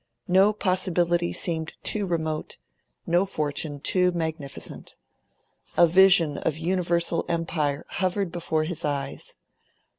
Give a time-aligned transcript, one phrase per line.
[0.27, 2.57] No possibility seemed too remote,
[3.05, 4.95] no fortune too magnificent.
[5.77, 9.35] A vision of universal empire hovered before his eyes.